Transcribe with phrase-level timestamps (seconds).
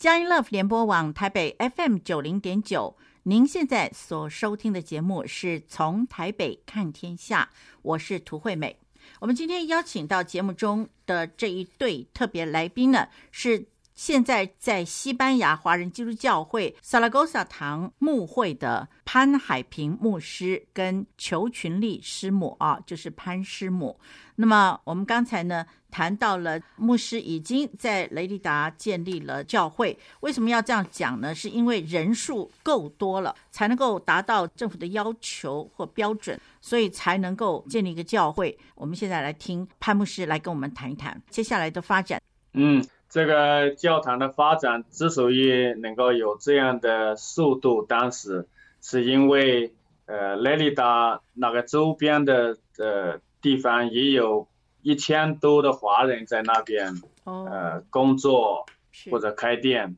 [0.00, 7.50] 佳音 Love 联播网台北 FM 九零点九，您现在所收听的节目是从台北看天下，
[7.82, 8.78] 我是涂惠美。
[9.18, 24.00] 我们今天邀请到节目中的这一对特别来宾呢，是现在在西班牙华人基督教会萨拉戈萨堂牧会的潘海平牧师跟裘群丽师母啊，就是潘师母。
[24.36, 31.34] 那么我们刚才呢谈到了牧师已经在雷利达建立了教会，为什么要这样讲呢？
[31.34, 38.56] 是因为人数够多了，才能够达到政府的要求或标准，所以才能够建立一个教会。
[38.74, 42.20] 我们现在来听潘牧师来跟我们谈一谈接下来的发展。
[42.54, 48.46] 嗯，这个教堂的发展之所以能够有这样的速度，当时
[48.80, 49.74] 是因为
[50.06, 53.20] 呃雷利达那个周边的呃。
[53.42, 54.46] 地方也有
[54.82, 56.94] 一千多的华人在那边，
[57.24, 58.66] 呃，工作
[59.10, 59.96] 或者开店，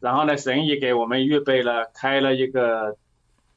[0.00, 2.96] 然后呢，神也给我们预备了开了一个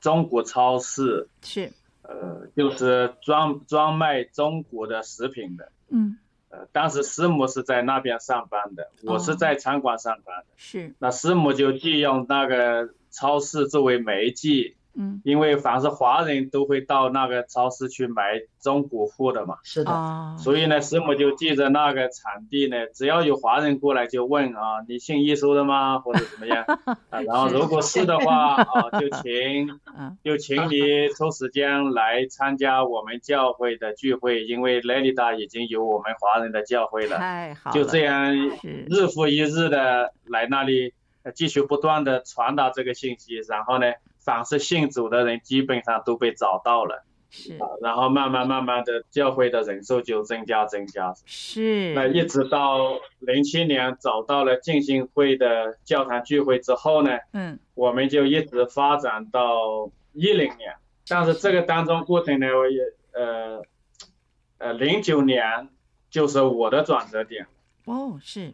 [0.01, 1.71] 中国超市，是，
[2.01, 6.17] 呃，就是专专卖中国的食品的，嗯，
[6.49, 14.75] 呃，当时师母是在那边上班的，我是在餐馆上班的，是，那师母就借用那个超市作为媒介。
[14.95, 25.97] 嗯，因为凡是华人都会到那个超市去买中国货的嘛，是的，所以呢，师母就记着那个场地呢，只要有华人过来就问啊，你信耶稣的吗？
[25.97, 26.63] 或者怎么样。
[27.09, 27.21] 啊？
[27.21, 29.67] 然后如果是的话啊，就请，
[30.23, 38.35] 就请你抽时间来参加我们教会的聚会，因为雷利达已经有我们华人的教会了，太好了，就这样
[38.89, 40.93] 日复一日的来那里
[41.33, 43.87] 继续不断的传达这个信息，然后呢。
[44.23, 51.93] 凡是信主的人，基本上都被找到了，是，然后慢慢慢慢的，教会的人数就增加增加，是。
[51.93, 60.75] 那一直到零七年找到了浸信会的教堂聚会之后呢，嗯，我们就一直发展到一零年，
[61.07, 62.81] 但是这个当中过程呢，我也
[63.13, 63.61] 呃，
[64.59, 65.67] 呃，零九年
[66.09, 67.47] 就是我的转折点。
[67.85, 68.53] 哦，是。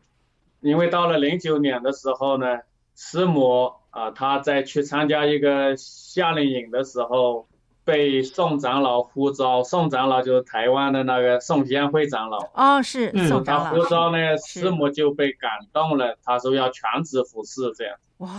[0.61, 2.59] 因为到了零九年的时候呢，
[2.99, 3.71] 师母。
[3.91, 7.47] 啊，她在去参加一个夏令营的时候，
[7.83, 9.63] 被宋长老呼召。
[9.63, 12.37] 宋长老就是台湾的那个宋贤会长老。
[12.53, 13.63] 哦，是宋长老。
[13.63, 16.19] 他呼召呢，师母就被感动了。
[16.23, 17.97] 他说要全职服侍这样。
[18.17, 18.29] 哇。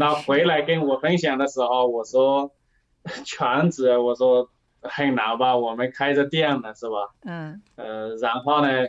[0.00, 2.50] 那回来跟我分享的时候，我说
[3.24, 4.50] 全职，我说
[4.82, 5.56] 很难吧？
[5.56, 6.96] 我们开着店呢，是吧？
[7.24, 7.62] 嗯。
[7.76, 8.88] 呃，然后呢，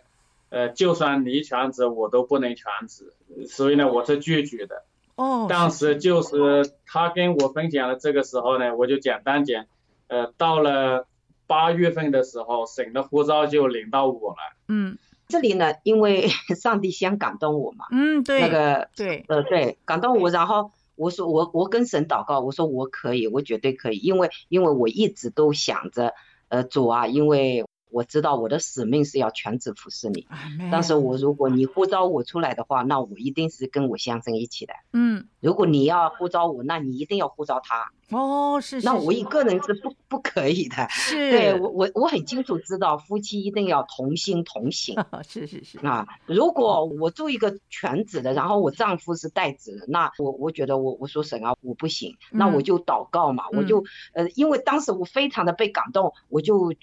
[0.50, 3.14] 呃，就算你全职，我都不能全职，
[3.48, 4.86] 所以呢，我是拒绝的。
[5.20, 9.66] 哦，当时就是他跟我分享了这个时候呢，我就简单讲，
[10.08, 11.08] 呃，到了
[11.46, 14.38] 八月份的时候，省的护照就领到我了。
[14.70, 14.98] 嗯，
[15.28, 17.88] 这里呢，因为 上帝先感动我嘛。
[17.92, 18.40] 嗯，对。
[18.40, 26.14] 那个对，呃，对，感动我，然后我说我我跟神祷告，我说我可以，我绝对可以，因为因为我一直都想着，
[26.48, 27.66] 呃，主啊，因为。
[27.92, 30.28] 我知道我的使命是要全职服侍你，
[30.72, 34.74] 但是我如果你呼召我出来的话，那我一定是跟我先生一起的。
[34.94, 37.92] 嗯，如果你要呼召我，那你一定要呼召他。
[38.12, 38.86] 哦，是是。
[38.86, 40.88] 那我一个人是不不可以的。
[40.90, 41.32] 是。
[41.32, 44.96] 对我我我很清楚知道，夫妻一定要同心同行。
[45.28, 45.78] 是是是。
[45.80, 53.84] 啊，如果我做一个全职的，然后我丈夫是代职的，那我我觉得我我说神啊，我不行，那我就祷告嘛，我就
[54.14, 56.74] 呃，因为当时我非常的被感动，我就。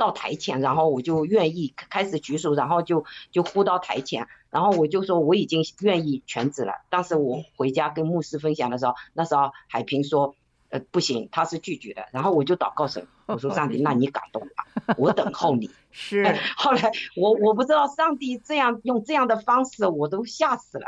[0.00, 6.72] 到台前，然后我就愿意开始举手，然后就就呼到台前，然后我就说我已经愿意全职了。
[6.88, 10.34] 当时我回家跟牧师分享的时候，那时候海平说，
[10.70, 12.06] 呃，不行，他是拒绝的。
[12.12, 15.70] 然后我就祷告神，我说上帝， 那你感动吧，我等候你。
[15.92, 16.24] 是。
[16.56, 20.86] 后来我我不知道上帝这样用这样的方式，我都吓死了。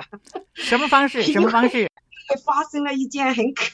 [0.55, 1.23] 什么方式？
[1.31, 1.87] 什么方式？
[2.47, 3.65] 发生了一件很可，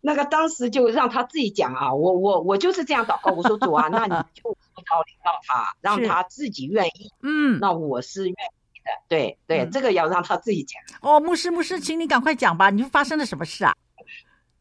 [0.00, 4.56] 那个当时就让他自己讲啊，我我我就是这样祷告，我说主啊，那你就。
[4.90, 7.12] 到领到他， 让他自己愿意。
[7.22, 8.90] 嗯，那我是愿意的。
[9.08, 10.80] 对对、嗯，这个要让他自己讲。
[11.02, 13.76] 哦，牧师牧师，请你赶快讲吧，你发生了什么事啊？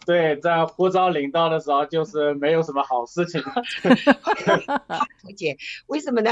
[0.06, 3.42] 对，在呼召领到的时候，就是没有什么好事情。
[4.88, 5.58] 他不解，
[5.88, 6.32] 为什么呢？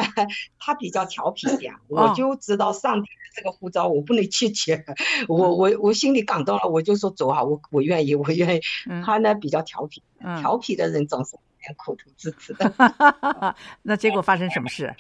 [0.60, 4.84] 他比较调皮一点、 哦，我就知道上帝这个呼召我不能拒绝。
[5.28, 8.62] 我我我心里感动了，我就说走啊，我我愿意，我愿意。
[8.90, 11.38] 嗯、他呢比较调皮，嗯、调皮的人总是。
[11.76, 12.74] 苦吐自持的，
[13.84, 14.96] 那结果发生什么事？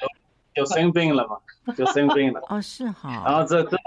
[0.53, 1.39] 就生病了嘛，
[1.77, 2.41] 就生病了。
[2.49, 3.23] 哦，是哈。
[3.25, 3.79] 然后这这种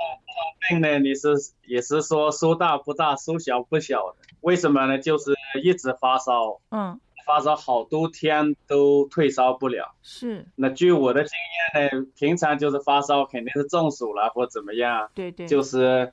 [0.67, 1.29] 病呢，你是
[1.67, 4.17] 也是说说大不大，说小不小的。
[4.41, 4.99] 为什么呢？
[4.99, 9.95] 就是一直发烧，嗯，发烧好多天都退烧不了。
[10.03, 10.47] 是。
[10.57, 11.33] 那据我的经
[11.75, 15.11] 验呢，平常就是发烧肯定是中暑了或怎么样。
[15.15, 15.47] 对对。
[15.47, 16.13] 就是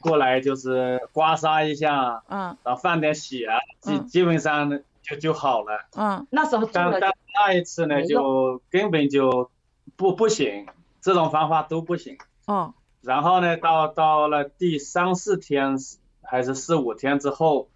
[0.00, 5.86] 过来就是刮痧一下，嗯，然后放点血啊，基嗯基本上就就好了。
[5.96, 9.50] 嗯那时候但但那一次呢，就根本就
[9.96, 10.66] 不不行，
[11.00, 12.18] 这种方法都不行。
[12.46, 15.76] 哦，然后呢，到到了第三四天
[16.22, 17.68] 还是四五天之后，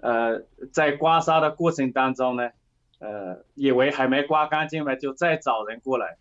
[0.00, 0.42] 呃，
[0.72, 2.50] 在刮痧的过程当中呢，
[2.98, 6.18] 呃，以为还没刮干净嘛，就再找人过来，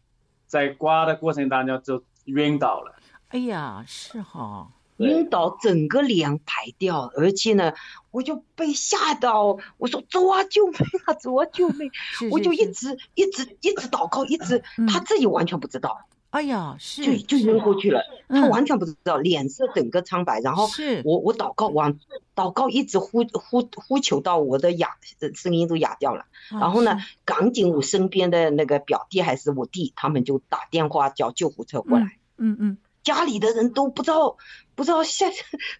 [0.47, 2.95] 在刮的过程当中就晕倒了。
[3.29, 7.73] 哎呀，是哈，晕倒，整个脸排掉，而且呢，
[8.11, 10.75] 我就被吓到，我说走啊，救命
[11.05, 11.89] 啊，走啊，救命！
[11.93, 22.00] 是我就一直一直一直祷告，一直嗯他自己完全不知道，哎呀，是就就晕过去了，他嗯完全不知道，脸色整个苍白，然后是我我祷告往
[22.35, 24.97] 祷告一直呼呼呼求到我的哑
[25.35, 32.18] 声音都哑掉了，啊然后呢，赶紧我身边的那个表弟还是我弟，他们就打电话叫救护车过来。
[32.38, 34.35] 嗯嗯，家里的人都不知道，
[34.74, 35.31] 不知道现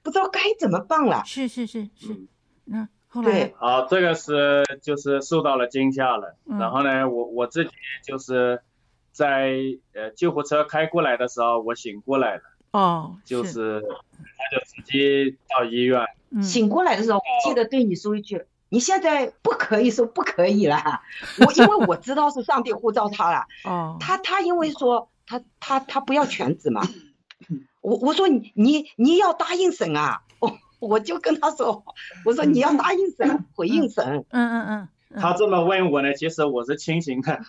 [0.04, 1.24] 不知道该怎么办了。
[1.26, 2.28] 是是是是嗯，
[2.66, 6.38] 那后来对，好，这个是就是受到了惊吓了。
[6.46, 7.72] 嗯然后呢，我我自己
[8.06, 8.62] 就是
[9.14, 9.54] 在
[9.94, 16.02] 呃救护车开过来的时候，我醒过来了，哦，就是他就直接到医院。
[16.32, 20.82] 嗯醒过来的时候，我记得对你说一句：“你现在不可以说不可以了。
[21.46, 26.82] ”我因为我知道是上帝呼召他了，哦，他他因为说他他他不要全职嘛，
[27.82, 31.86] 我我说你你你要答应神啊，我我就跟他说，
[32.26, 34.26] 我说你要答应神，回应神。
[34.30, 37.42] 嗯嗯嗯嗯，他这么问我呢，其实我是清醒的。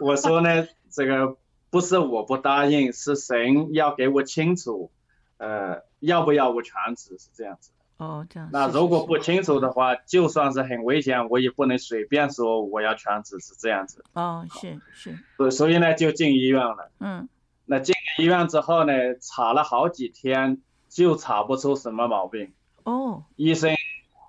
[0.00, 1.36] 我说呢，这个
[1.70, 4.90] 不是我不答应，是神要给我清楚，
[5.38, 7.70] 呃，要不要我全职是这样子。
[7.98, 14.04] 哦这样，那如果不清楚的话，就算是很危险，我也不能随便说我要全职是这样子。
[14.14, 16.90] 哦是是，所所以呢，就进医院了。
[16.98, 17.28] 嗯
[17.64, 22.52] 那进医院之后呢，查了好几天，就查不出什么毛病。
[22.82, 23.72] 哦医生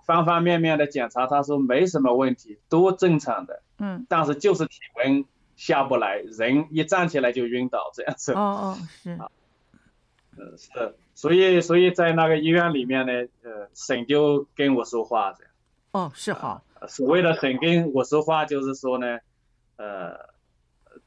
[0.06, 3.64] 方方面面的检查，他说没什么问题，都正常的。
[3.80, 5.26] 嗯但是就是体温
[5.66, 8.34] 下不来，人一站起来就晕倒这样子。
[8.34, 9.18] 哦哦是，
[10.38, 13.14] 嗯，是，所以所以在那个医院里面呢，
[13.44, 15.54] 呃，神就跟我说话这样。
[15.92, 19.20] 哦是好，所谓的神跟我说话，就是说呢，
[19.78, 20.34] 呃，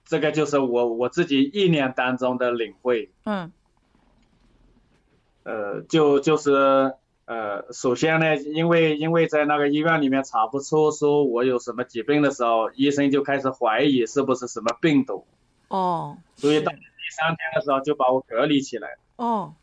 [0.07, 3.11] 这个就是我我自己意念当中的领会。
[3.25, 3.53] 嗯
[5.45, 6.95] 呃，就就是
[7.27, 15.27] 呃，首先呢，因为因为在那个医院里面查不出说我有什么疾病的时候，医生就开始怀疑是不是什么病毒，
[15.69, 16.79] 哦，所以到第
[17.17, 18.97] 三天的时候就把我隔离起来。
[19.17, 19.55] 哦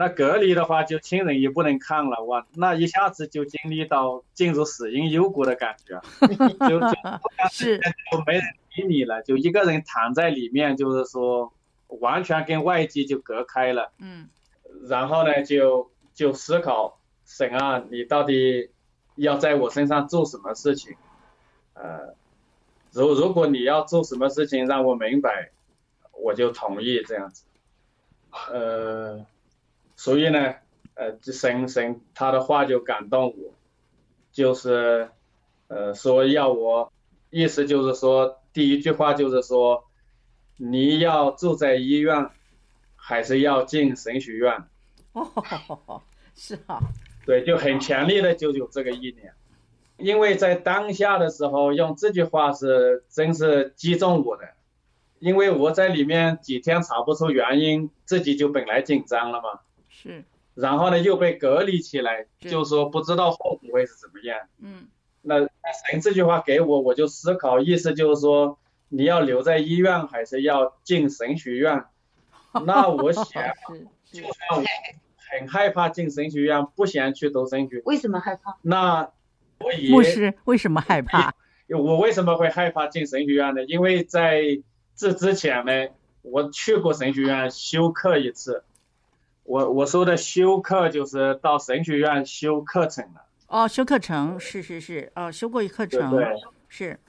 [0.00, 6.00] 那隔离的话，就亲人也不能看了，哇，那一下子就经历到进入死因幽谷的感觉，
[6.68, 6.88] 就就
[7.50, 8.42] 是就没人
[8.76, 11.52] 理你了，就一个人躺在里面，就是说
[11.86, 13.90] 完全跟外界就隔开了。
[13.98, 14.28] 嗯
[14.88, 18.72] 然后呢，就就思考神啊，你到底
[19.14, 20.96] 要在我身上做什么事情？
[21.74, 22.16] 呃，
[22.90, 25.52] 如如果你要做什么事情让我明白，
[26.20, 27.44] 我就同意这样子。
[28.50, 29.24] 呃，
[29.94, 30.56] 所以呢，
[30.94, 33.54] 呃，这神神他的话就感动我，
[34.32, 35.08] 就是
[35.68, 36.92] 呃说要我，
[37.30, 39.84] 意思就是说第一句话就是说，
[40.56, 42.28] 你要住在医院。
[43.00, 44.64] 还是要进神学院，
[45.18, 46.02] 哦
[46.34, 46.80] 是啊，
[47.26, 49.32] 对，就很强烈的就有这个意念，
[49.96, 54.48] 因为在当下的时候用这句话是真是击中我的，
[55.18, 64.88] 因为我在里面几天查不出原因，自己就本来紧张了嘛，是，然后呢又被隔离起来，就说不知道后果会是怎么样，嗯。
[65.20, 65.40] 那
[65.90, 68.56] 神这句话给我，我就思考，意思就是说
[68.88, 71.84] 你要留在医院还是要进神学院？
[72.64, 73.26] 那我想，
[74.10, 74.64] 就算我
[75.30, 78.56] 很害怕进神学院，不想去读神学，为什么害怕？
[78.62, 79.10] 那
[79.60, 81.32] 我也牧师为什么害怕？
[81.68, 83.62] 我为什么会害怕进神学院呢？
[83.64, 84.42] 因为在
[84.94, 85.88] 这之前呢，
[86.22, 88.64] 我去过神学院修课一次。
[89.44, 93.24] 我我说的修课就是到神学院修课程了。
[93.46, 96.34] 哦，修课程是是是，哦，修过一课程，对对
[96.68, 97.00] 是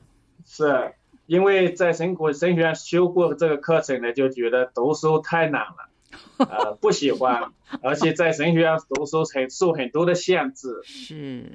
[0.46, 0.94] 是。
[1.26, 5.89] 因为在神国神学院修过这个课程呢，就觉得读书太难了，
[6.38, 7.52] 呃，不喜欢，
[7.82, 10.82] 而且在神学院读书很受很多的限制。
[10.84, 11.52] 是。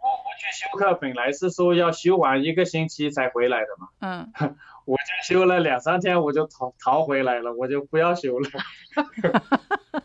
[0.00, 4.32] 我我去修课本来是说要修完一个星期才回来的嘛，嗯，
[4.86, 8.48] 我就修了两三天我就逃逃回来了，我就不要修了。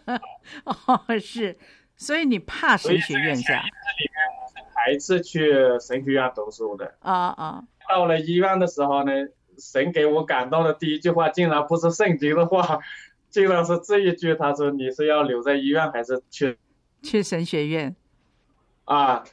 [0.65, 1.57] 哦，是，
[1.95, 3.53] 所以你怕神学院下？
[3.53, 6.95] 这里面我是排斥去神学院读书的。
[6.99, 7.63] 啊啊。
[7.87, 9.11] 到了医院的时候呢，
[9.57, 12.79] 神给我感动的第一句话竟然不是圣经的话，
[13.33, 16.59] 经常是这一句，他说你是要留在医院还是去
[17.01, 17.95] 去神学院？
[18.85, 19.23] 啊，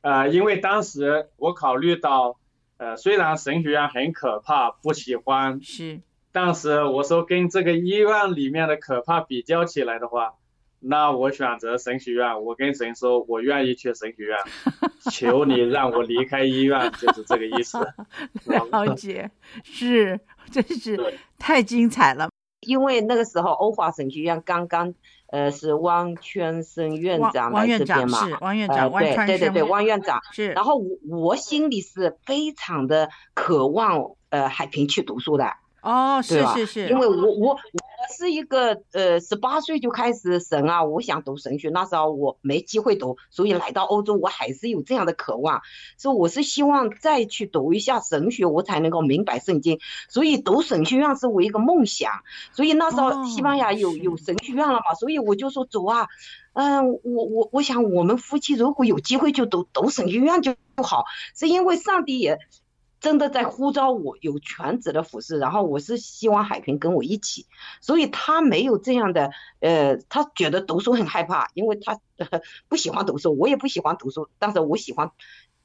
[0.00, 2.36] 呃，因为当时我考虑到，
[2.78, 6.00] 呃，虽然神学院很可怕，不喜欢，是，
[6.32, 10.34] 但是我说跟这个医院里面的可怕比较起来的话，
[10.80, 12.42] 那我选择神学院。
[12.42, 14.36] 我跟神说，我愿意去神学院，
[15.12, 17.78] 求你让我离开医院，就是这个意思。
[18.50, 19.30] 了解，
[19.62, 20.18] 是，
[20.50, 20.98] 真是
[21.38, 22.28] 太精彩了。
[22.64, 24.94] 因为那个时候欧华神学院刚刚。
[25.26, 28.28] 呃，是汪圈生院长来这边嘛？
[28.28, 30.52] 是汪院长，呃，对对对对，汪院长是。
[30.52, 35.54] 然后我我心里是非常的渴望，呃，海平去读书的。
[35.84, 37.58] 哦，是是是，因为我我我
[38.16, 45.60] 是一个呃十八岁就开始神啊，我想读神学，那时候我没机会读，所以来到欧洲我还是有这样的渴望，
[45.98, 52.10] 所以我是希望再去读一下神学，我才能够明白圣经，所以读神学院是我一个梦想，
[52.52, 56.08] 所以那时候西班牙有、哦、有神学院了嘛，所以我就说走啊，
[56.54, 61.04] 嗯、呃，我我我想我们夫妻如果有机会就读读神学院就好，
[61.36, 62.38] 是因为上帝也。
[63.04, 67.44] 真的在呼召我有全职的服饰，然后我是希望海平跟我一起，
[67.82, 69.30] 所以他没有这样的，
[69.60, 72.00] 呃，他觉得读书很害怕，因为他
[72.66, 75.10] 不喜欢读书，我也不喜欢读书，但是我喜欢。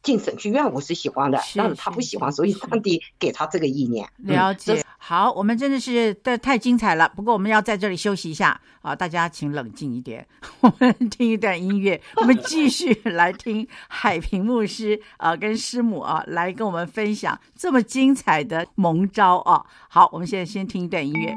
[0.02, 4.08] 进省剧院我是喜欢的，但是他不喜欢，所以上帝给他这个意念。
[4.18, 4.84] 了解。
[4.98, 7.12] 好，我们真的是太太精彩了。
[7.16, 10.26] 不过我们要在这里休息一下啊，大家请冷静一点，
[10.62, 19.66] 我们听一段音乐，我们继续来听海平牧师啊跟师母啊来跟我们分享这么精彩的蒙招啊。
[19.88, 21.36] 好，我们现在先听一段音乐。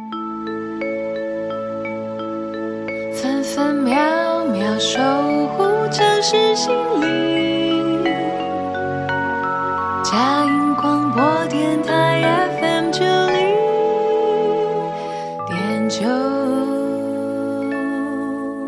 [3.15, 4.99] 分分秒秒守
[5.57, 7.62] 护城市心灵。
[10.13, 12.21] 佳音广播电台
[12.61, 13.57] FM 九零
[15.47, 16.05] 点九，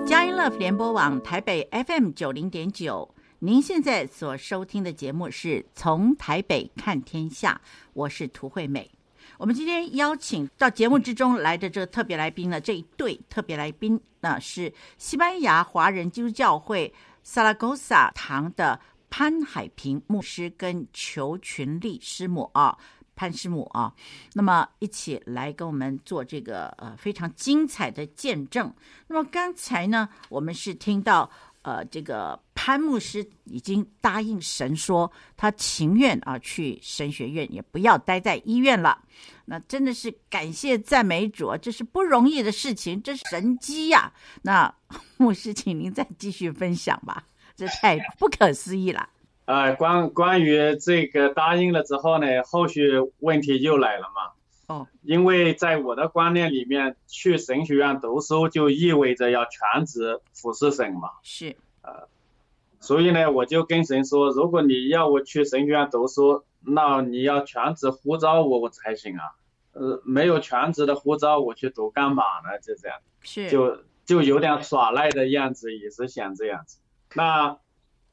[0.06, 3.14] 佳音 Love 联播网台北 FM 九零点九。
[3.40, 7.60] 您现在所收听的节目是从台北看天下，
[7.92, 8.90] 我是涂惠美。
[9.36, 18.80] 我们今天邀请到节目之中来的这特别来宾呢，这一对特别来宾呢是西班牙华人基督教会萨拉戈萨堂的。
[19.16, 22.76] 潘海平牧师跟裘群丽师母啊，
[23.14, 23.94] 潘师母啊，
[24.32, 28.74] 那么一起来跟我们做这个呃非常精彩的见证。
[29.06, 31.30] 那么刚才呢，我们是听到
[31.62, 39.00] 呃这个潘牧师已经答应神说，他情愿啊去神学院，也不要待在医院了。
[39.44, 44.12] 那真的是感谢赞美主啊，这是不容易的事情，这是神迹呀。
[44.42, 44.74] 那
[45.18, 47.24] 牧师，请您再继续分享吧。
[47.56, 49.08] 这太不可思议了！
[49.46, 54.32] 呃，关关于这个答应了之后呢，后续问题又来了嘛。
[54.66, 61.10] 哦，因为在我的观念里面，去神学院读书就意味着要全职服侍神嘛。
[61.22, 61.54] 是。
[61.82, 62.08] 呃，
[62.80, 69.32] 所以呢，我就跟神说，如果你要我去神学院读书，那你要全职呼召我，我才行啊。
[69.74, 72.58] 呃，没有全职的呼召，我去读干嘛呢？
[72.62, 72.96] 就这样。
[73.20, 73.50] 是。
[73.50, 76.78] 就就有点耍赖的样子，也是想这样子。
[77.14, 77.58] 那，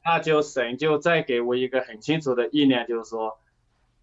[0.04, 3.38] 那就神就再给我一个很清楚的意念，就是说，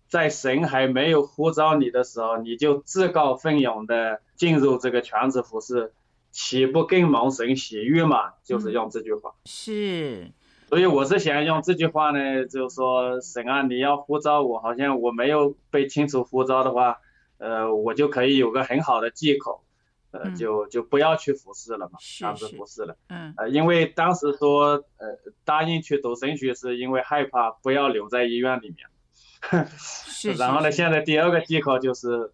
[0.08, 5.94] 在神还没有呼召你的时候，你就自告奋勇的进入这个全职服饰，
[6.32, 8.34] 岂不更蒙神喜悦嘛？
[8.44, 9.32] 就是用这句话。
[9.32, 10.32] 嗯、是。
[10.70, 17.00] 所以我是想用这句话呢，就是说，神啊，你要呼召我，好像我没有被清楚呼召的话，
[17.40, 19.64] 呃，我就可以有个很好的借口。
[20.12, 32.32] 呃，就就不要去服侍了嘛，当时服侍了，嗯，呃，因为当时说，呃，答应去读神学是因为害怕不要留在医院里面， 是，然后呢，现在第二个借口就是，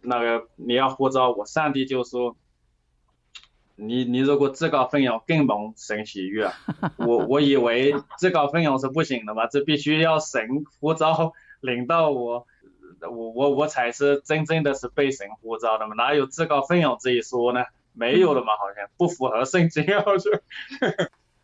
[0.00, 2.36] 那个你要呼召我，上帝就说，
[3.76, 6.50] 你你如果自告奋勇，更蒙神喜悦，
[6.96, 12.44] 我我以为自告奋勇是不行的嘛，这必须要神呼召领到我。
[13.02, 17.64] 我我我才是真正的是被神呼召的嘛，哪有自告奋勇这一说呢？
[17.92, 20.32] 没有的嘛，好像不符合圣经，好像。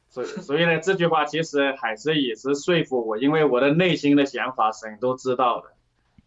[0.09, 5.69] 所以所以呢，这句话其实还是也是说服我，因为我的内心的想法神都知道的，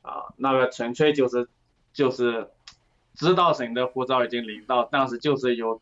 [0.01, 1.47] 啊，那个纯粹就是
[1.93, 2.49] 就是
[3.15, 5.81] 知道神的呼召已经临到，但是就是有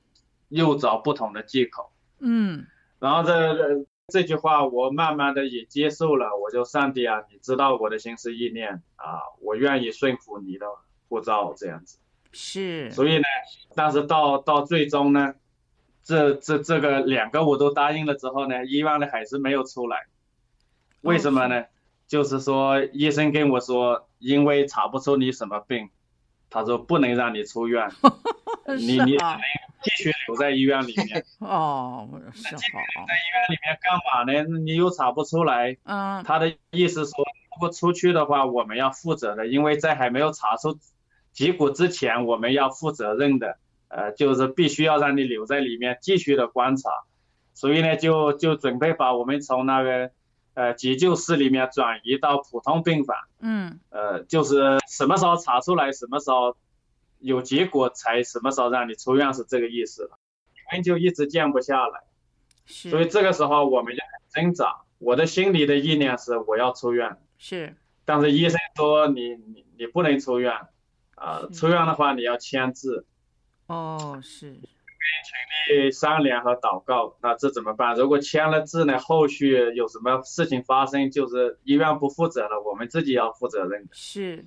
[0.50, 1.92] 又找不同的借口。
[2.20, 2.66] 嗯，
[3.00, 3.86] 然后这。
[4.08, 10.68] 这句话我慢慢的也接受了，我就上帝啊，你知道我的心思意念啊，我愿意顺服你的
[11.10, 11.98] 呼召这样子。
[12.32, 12.92] 是。
[12.92, 13.24] 所以呢，
[13.76, 15.34] 但是到到最终呢，
[16.04, 20.06] 这这这个两个我都答应了之后呢，医院的还是没有出来。
[21.02, 21.66] 为什么呢？
[22.08, 25.90] 就是说医生跟我说，因为查不出你什么病。
[26.48, 27.90] 他说不能让你出院，
[28.78, 29.18] 你你
[29.86, 31.24] 继续留在医院里面。
[31.40, 32.58] 哦，是好。
[32.58, 34.60] 继续留在医院里面干嘛呢？
[34.60, 35.78] 你又查不出来。
[35.84, 36.24] 嗯。
[36.24, 40.78] 他的意思说，如果出去的话，我们要负责的，因为在还没有查出
[41.32, 43.58] 结果之前，我们要负责任的。
[43.88, 46.90] 呃，就是必须要让你留在里面继续的观察。
[47.54, 50.12] 所以呢，就就准备把我们从那个
[50.56, 53.16] 呃急救室里面转移到普通病房。
[53.40, 53.80] 嗯。
[53.90, 56.58] 呃，就是什么时候查出来，什么时候
[57.26, 60.20] 有结果，才什么时候让你出院，是这个意思了。
[60.54, 62.04] 你们就一直降不下来。
[62.66, 64.82] 所以这个时候我们就很挣扎。
[65.00, 67.18] 我的心里的意念是我要出院。
[67.38, 67.76] 是。
[68.06, 70.54] 但是医生说你你你不能出院，
[71.16, 73.06] 啊、呃，出院的话你要签字。
[73.68, 74.52] 哦，是。
[74.52, 77.96] 跟群里商量和祷告，那这怎么办？
[77.96, 83.90] 如果签了字呢，后续有什么事情发生，就是医院不负责了，我们自己要负责任的。
[83.94, 84.46] 是。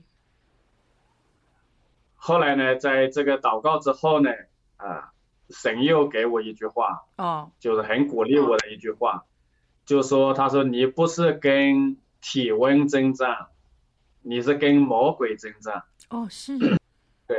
[2.21, 4.31] 后来呢，在这个祷告之后呢，
[4.77, 5.13] 啊，
[5.49, 9.25] 神又给我一句话，哦，就是很鼓励我的一句话，
[9.87, 13.47] 就说他说你不是跟体温征战，
[14.23, 15.85] 你是跟魔鬼征战。
[16.11, 16.59] 哦，是。
[17.27, 17.39] 对，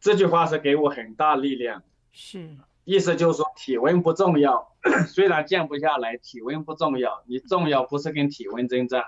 [0.00, 1.82] 这句话是给我很大力量。
[2.12, 4.74] 是，意思就是说体温不重要，
[5.08, 9.04] 虽然降不下来，体温不重要，你重要不是跟体温征战，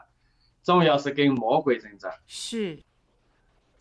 [0.63, 2.15] 重要是跟魔鬼征战。
[2.27, 2.79] 是，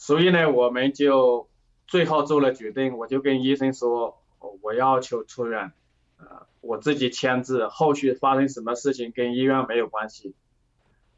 [0.02, 1.48] 所以呢，我们就
[1.86, 4.20] 最后做了决定，我就跟医生说，
[4.62, 5.72] 我要求出院，
[6.18, 10.34] 呃，我自己签字，后续发生什么事情跟医院没有关系，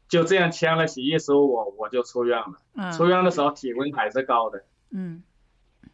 [0.06, 2.58] 就这样签了协议书，我我就出院了。
[2.74, 2.92] 嗯。
[2.92, 4.64] 出院的时候体温还是高的。
[4.90, 5.22] 嗯。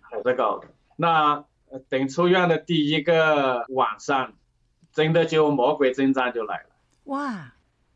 [0.00, 0.66] 还是高的。
[0.97, 1.44] 那。
[1.88, 4.32] 等出院的第一个晚上，
[4.92, 6.70] 真的就魔鬼征战就来了。
[7.04, 7.52] 哇！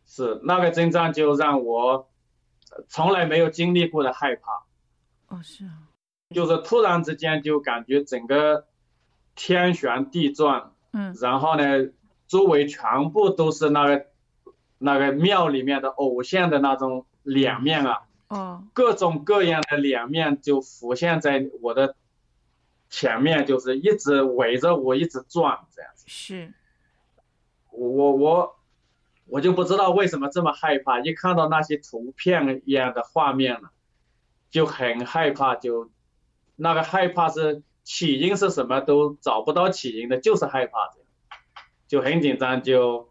[0.07, 2.09] 是那个征战就让我
[2.87, 4.63] 从来没有经历过的害怕。
[5.35, 5.73] 哦，是啊。
[6.31, 8.67] 就是突然之间就感觉整个
[9.35, 10.73] 天旋地转。
[10.93, 11.15] 嗯。
[11.21, 11.91] 然后呢，
[12.27, 14.07] 周围全部都是那个
[14.79, 18.03] 那个庙里面的偶像的那种脸面啊。
[18.29, 18.65] 哦。
[18.73, 21.97] 各种各样的脸面就浮现在我的。
[22.91, 26.55] 前面就是一直围着我一直转这样子，是，
[27.73, 28.57] 我我
[29.27, 33.73] 我就不知道为什么这么害怕，一看到那些图片一样的画面了，
[34.55, 35.91] 就很害怕，就
[36.55, 41.09] 那个害怕是起因是什么都找不到起因的，就是害怕这样，
[41.89, 43.09] 就很紧张，就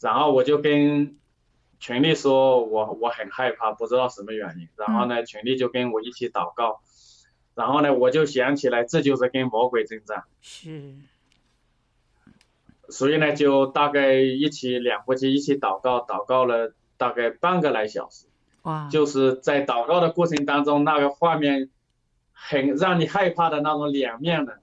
[0.00, 1.18] 然后我就跟
[1.78, 6.80] 群里说我我很害怕，不知道什么原因，然后呢，群里就跟我一起祷告。
[7.54, 10.24] 然后呢，我就想起来，这就是跟魔鬼征战。
[10.40, 10.94] 是。
[12.88, 18.28] 所以呢，就大概一起两夫妻一起祷告，祷告了大概半个来小时。
[18.66, 18.88] 哇。
[18.88, 21.70] 就是在祷告的过程当中，那个画面
[22.32, 24.60] 很让你害怕的那种两面的，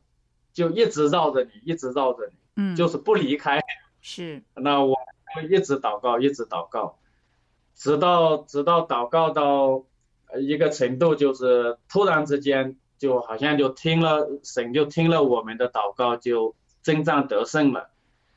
[0.54, 2.34] 就一直绕着你，一直绕着你。
[2.56, 2.76] 嗯。
[2.76, 3.60] 就是不离开。
[4.02, 4.44] 是。
[4.56, 4.96] 那我
[5.50, 6.98] 一直祷告，一直祷告，
[7.76, 9.84] 直到直到祷告到
[10.40, 12.78] 一个程度，就是突然之间。
[13.00, 17.90] 就好像就听了神就听了我们的祷告，就征战得胜了。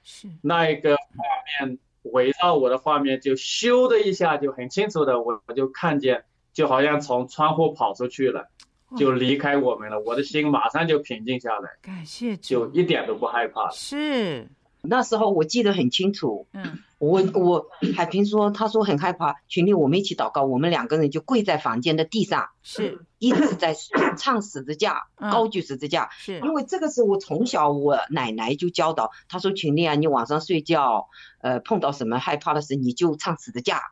[0.03, 1.79] 是那一个画面
[2.13, 8.49] 围绕我的画面，就咻的一下就很清楚的，我我就看见，就好像从窗户跑出去了，
[8.97, 10.01] 就离开我们了。
[10.01, 13.71] 我的心马上就平静下来，感谢，就一点都不害怕。
[13.71, 14.49] 是。
[14.89, 23.75] 那时候我记得很清楚，嗯，我我海平说，他说很害怕，群里我们一起祷告，我们两个人就跪在房间的地上，是，一直在
[24.17, 31.09] 唱十字架，高举十字架，是，因为这个是我从小我奶奶就教导，他说群里啊，你晚上睡觉，
[31.41, 33.83] 呃，碰到什么害怕的事，你就唱十字架，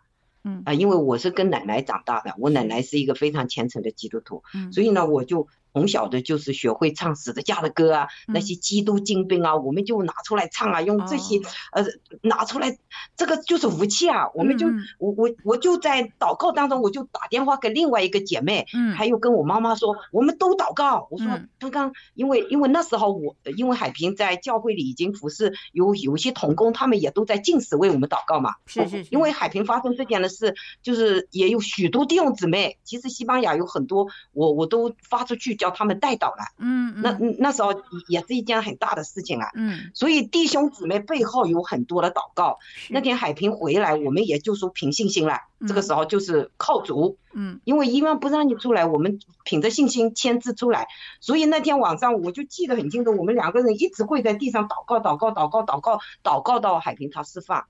[0.43, 5.49] 嗯，啊，因为我是跟奶奶长大的，我奶奶是一个非常虔诚的基督徒，嗯，所以呢，我就。
[5.75, 11.41] 从小的就是学会唱死的架的歌啊，那些基督精兵啊，我们就拿出来唱啊，用这些
[11.73, 11.85] 呃
[12.23, 12.79] 拿出来，
[13.17, 21.27] 这个就是武器啊，我们就我我我就在祷告当中，我就打电话给另外一个姐妹，嗯，还有跟我妈妈说，我们都祷告，我说
[21.59, 35.59] 刚刚因为因为那时候我因为海平在教会里已经服侍，有有一些童工他们也都在禁食为我们祷告嘛，是是，因为海平发生这件的事，就是也有许多弟兄姊妹，其实西班牙有很多，我我都发出去。
[35.65, 37.73] 叫他们带倒了，嗯，那那时候
[38.07, 42.59] 也是一件很大的事情啊，嗯，所以弟兄姊妹背后有很多的祷告。
[42.91, 50.87] 那天海平回来，我们也就说凭信心了，这个时候就是靠主，嗯，因为医院不让你出来，我们凭着信心签字出来。
[51.21, 57.65] 所以那天晚上我就记得很清楚，我们两个人一直跪在地上祷告，祷告，祷告，祷告，祷告到海平他释放。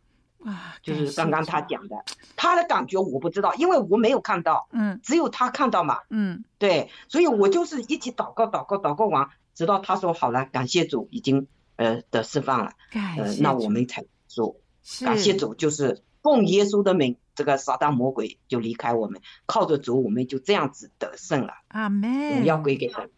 [0.45, 1.97] 啊，就是刚刚他讲的，
[2.37, 12.73] 他的感觉我不知道，因为我没有看到，嗯，只有他看到嘛，嗯，对，所以我就是一起祷告，祷告，祷告完，直到他说好了，感谢主，已经呃的释放了，
[13.17, 14.55] 呃，那我们才说
[15.01, 21.55] 感谢主，就是奉耶稣的名，这个撒旦魔鬼就离开我们，靠着主，我们就这样子得胜了。
[21.69, 23.11] 阿门，要归给神，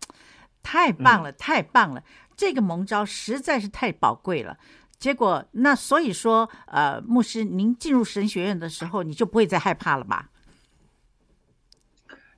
[0.62, 2.04] 太棒了，太棒了，
[2.36, 4.56] 这个蒙召实在是太宝贵了。
[4.98, 10.30] 结果，那所以说，呃，牧师，您进入神学院的时候，你就不会再害怕了吧？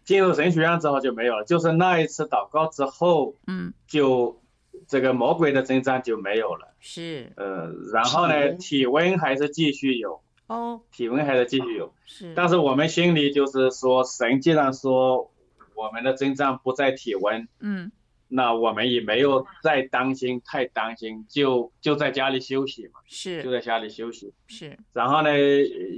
[0.04, 4.40] 进入神学院之后就没有了，就是那一次祷告之后，嗯，就
[4.86, 6.74] 这个魔鬼的征战就没有了。
[6.80, 12.34] 是，呃，然后呢，体温还是继续有，哦，体温还是继续有，是。
[12.34, 15.30] 但是我们心里就是说，神既然说
[15.74, 17.92] 我们的征战不在体温，嗯。
[18.30, 24.78] 那我们也没有再担心，太担心，就就在家里休息嘛，是，就在家里休息，是。
[24.92, 25.30] 然后呢，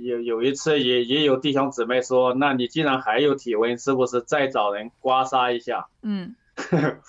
[0.04, 5.88] 有有一次也也有弟兄姊妹说，那你既然还有体温，是不是再找人刮痧一下？
[6.02, 6.36] 嗯，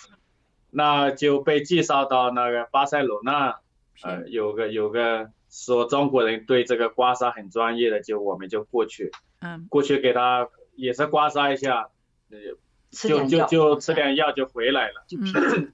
[0.72, 3.60] 那就被介绍到那个巴塞罗那，
[4.02, 11.90] 呃，有个有个说中国人对这个刮痧很专业的，就我们就过去，嗯，过去给他也是刮痧一下，
[12.32, 12.38] 呃。
[12.92, 15.74] 就就就吃点药就回来了，嗯、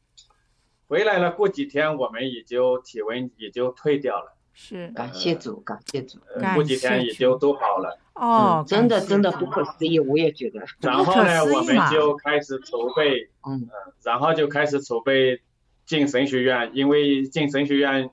[0.86, 1.30] 回来了。
[1.32, 4.34] 过几天我们也就体温也就退掉了。
[4.52, 6.18] 是，感谢主，感谢主。
[6.34, 7.98] 呃、过几天也就都好了。
[8.14, 10.60] 哦、嗯，真的真的不可思议，我也觉得。
[10.82, 15.40] 然后呢，我们就开始筹备，嗯、呃，然后就开始筹备
[15.86, 18.10] 进神学院，因为进神学院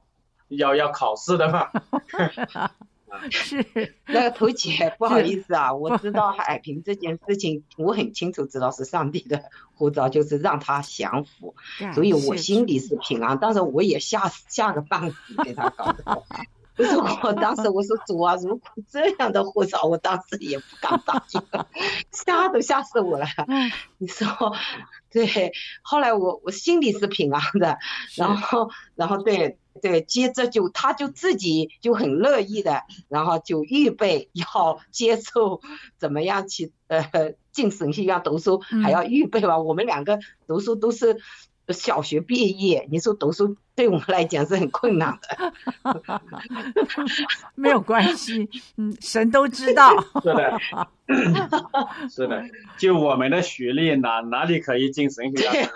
[0.49, 1.69] 要要考试的嘛。
[3.29, 3.65] 是。
[4.07, 11.55] 那个头姐，不好意思啊，我知道海平这件事情，我很清楚知道是上帝的护照，就是让他降服，
[11.93, 16.03] 所以我心里是平安，但是我也吓吓个半死给他搞的。
[16.75, 21.41] 不 是我当时我说主啊，如果这样的护照，我当时也不敢答应，
[22.11, 23.25] 吓都吓死我了。
[23.97, 24.27] 你说
[25.09, 27.77] 对，后来我我心里是平安的，
[28.15, 29.57] 然后然后对。
[29.81, 35.59] 对，接着就他就自己就很乐意的，然后就预备要接受
[35.97, 39.55] 怎么样去呃进省学院读书，还要预备吧。
[39.55, 41.17] 嗯、我们两个读书都是
[41.73, 45.53] 小学毕业，你说读书对我们来讲是很困难的。
[47.55, 49.89] 没有关系，嗯，神都知道。
[50.21, 50.59] 是的，
[52.09, 52.43] 是的，
[52.77, 55.69] 就我们的学历哪哪里可以进神学院？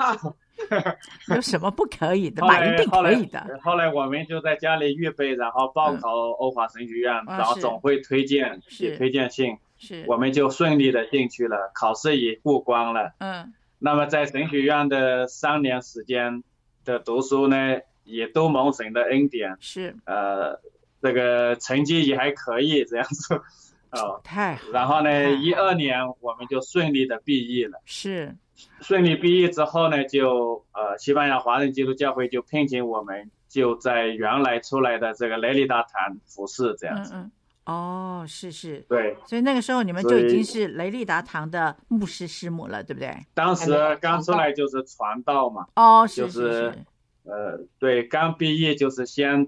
[1.29, 2.63] 有什么不可以的嘛？
[2.65, 3.59] 一定可以的。
[3.63, 13.13] 后来我们就在家里预备，然后报考欧华神学院，嗯、然后总会推荐写推荐信，是，我们就顺利的进去了，考试也过关了。
[13.19, 13.53] 嗯。
[13.79, 16.43] 那么在神学院的三年时间
[16.85, 19.55] 的读书呢，也都蒙神的恩典。
[19.59, 19.95] 是。
[20.05, 20.59] 呃，
[21.01, 23.35] 这个成绩也还可以，这样子。
[23.91, 24.19] 哦。
[24.23, 24.69] 太好。
[24.71, 27.81] 然后呢，一二年我们就顺利的毕业了。
[27.85, 28.35] 是。
[28.81, 37.13] 顺利毕业之后呢，就呃，西班牙华人基督教会就聘请我们，就在原来出来的这个雷利大堂服侍这样子。
[37.15, 37.31] 嗯嗯。
[37.69, 38.85] 哦，是是。
[38.89, 39.15] 对。
[39.25, 43.15] 所以那个时候你们就已经是雷利达堂的牧师师母了，对不对？
[43.33, 45.67] 当时刚出来就是传道嘛。
[45.75, 46.39] 哦，是是是。
[46.39, 46.85] 就是
[47.23, 49.47] 呃，对，刚毕业就是先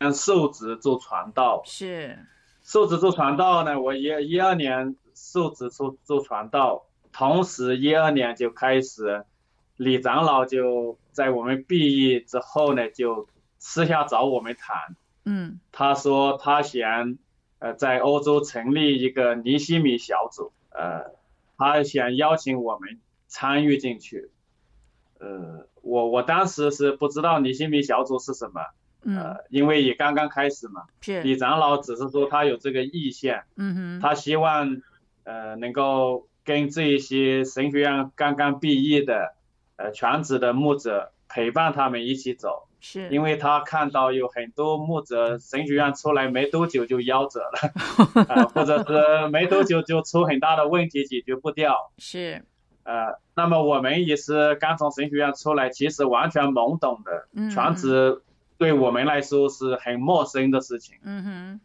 [0.00, 1.62] 先受职做传道。
[1.64, 2.18] 是。
[2.62, 6.86] 受职做传道呢，我一一二年受职做做传道。
[7.12, 9.24] 同时，一二年就开始，
[9.76, 13.26] 李长老就在我们毕业之后呢，就
[13.58, 14.96] 私下找我们谈。
[15.24, 17.18] 嗯，他说他想，
[17.60, 21.14] 呃，在欧洲成立一个尼西米小组，呃，
[21.56, 24.30] 他想邀请我们参与进去。
[25.20, 28.60] 呃，我我当时是不知道尼西米小组是什么，
[29.04, 30.86] 呃，嗯，因为也刚刚开始嘛。
[31.00, 31.22] 是。
[31.22, 33.44] 李长老只是说他有这个意向。
[33.56, 34.00] 嗯哼。
[34.00, 34.82] 他希望，
[35.22, 36.26] 呃，能够。
[36.42, 39.36] 跟这一些神学院刚刚毕业的，
[39.76, 52.42] 呃，全职的牧者陪伴他们一起走，是，因为他看到有很多牧者神学院出来没多久就夭折了， 呃，或者是没多久就出很大的问题解决不掉， 是，
[52.84, 58.22] 呃，那么我们也是刚从神学院出来，其实完全懵懂的，嗯，全职
[58.58, 61.60] 对我们来说是很陌生的事情，嗯哼。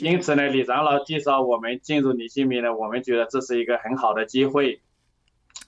[0.00, 4.80] 因此呢，李长老介绍我们进入尼西米呢，我们觉得这是一个很好的机会，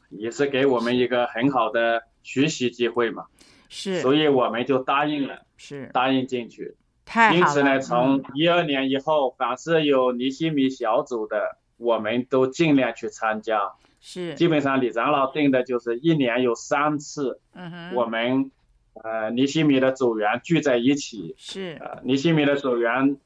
[0.08, 3.26] 也是给我们一个很好的学习机会嘛。
[3.68, 4.00] 是。
[4.00, 5.42] 所以我们就答应了。
[5.56, 5.90] 是。
[5.92, 6.76] 答应进去。
[7.04, 7.34] 太。
[7.34, 13.72] 因此呢，从一二年以后，凡是有尼西米小组的，我们都尽量去参加。
[14.00, 14.34] 是。
[14.34, 17.40] 基本上李长老定的就是一年有三次。
[17.54, 17.94] 嗯哼。
[17.94, 18.50] 我们，
[18.94, 21.34] 呃，尼西米的组员聚在一起。
[21.36, 21.78] 是。
[21.80, 23.16] 呃，尼西米的组员。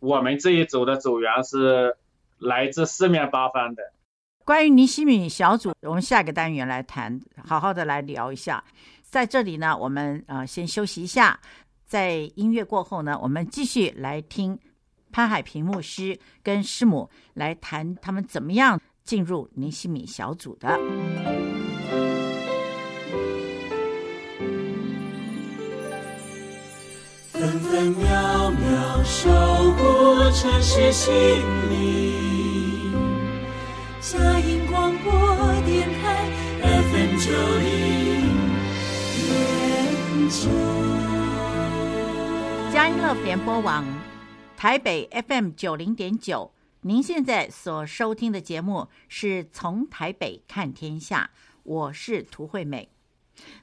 [0.00, 1.94] 我们这一组的组员是
[2.38, 3.82] 来自四面八方的。
[4.46, 8.64] 关于尼西米小组，我们下一个单元来谈，好好的来聊一下。
[9.10, 11.40] 在这里呢，我们呃先休息一下，
[11.84, 14.56] 在音乐过后呢，我们继续来听
[15.10, 20.78] 潘海平牧师跟师母来谈他们怎么样进入尼西米小组的。
[27.32, 29.28] 分分秒秒守
[29.72, 31.12] 护城市心
[31.68, 32.92] 灵。
[34.00, 35.12] 佳音广播
[35.66, 36.28] 电台
[36.62, 37.89] FM 九零，
[42.72, 43.84] 佳音乐联播网
[44.56, 46.52] 台北 FM 九零点九。
[46.82, 51.30] 您现在所收听的节目是从台北看天下，
[51.62, 52.90] 我是涂惠美。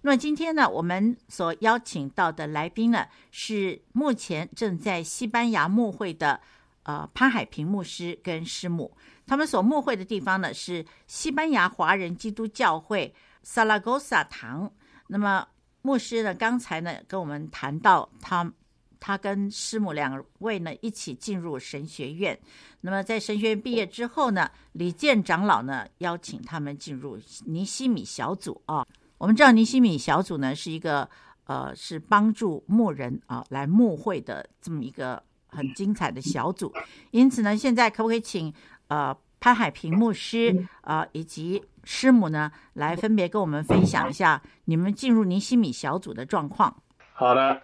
[0.02, 6.40] 那么今天呢，我们所邀请到的来宾呢，是目前正在西班牙牧会的
[6.84, 8.98] 呃潘海平牧师跟师母。
[9.28, 14.72] 他们所牧会的地方呢，是西班牙华人基督教会萨拉戈萨堂。
[15.08, 15.48] 那么
[15.88, 18.52] 牧师呢，刚才呢跟我们谈到他，
[19.00, 22.38] 他跟师母两位呢一起进入神学院。
[22.82, 28.86] 那么在神学院毕业之后呢，李健长老呢邀请他们进入尼西米小组啊。
[29.18, 31.10] 我们知道尼西米小组呢是一个
[31.46, 36.70] 呃是帮助牧人啊来牧会的这么一个很精彩的小组。
[37.12, 38.54] 因此呢，现在可不可以请？
[38.90, 46.84] 呃，潘海平牧师啊、呃，以及师母呢，来分别跟我们分享一下你们进入尼西米小组的状况。
[47.14, 47.62] 好的，